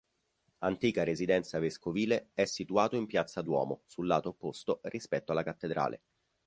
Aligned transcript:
Antica 0.63 1.03
residenza 1.03 1.59
vescovile, 1.59 2.31
è 2.33 2.45
situato 2.45 2.95
in 2.95 3.05
piazza 3.05 3.43
Duomo 3.43 3.83
sul 3.85 4.07
lato 4.07 4.29
opposto 4.29 4.79
rispetto 4.85 5.31
alla 5.31 5.43
cattedrale. 5.43 6.01